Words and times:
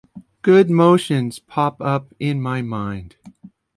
Good 0.41 0.67
motions 0.71 1.37
pop 1.37 1.79
up 1.79 2.11
in 2.19 2.41
my 2.41 2.63
mind. 2.63 3.17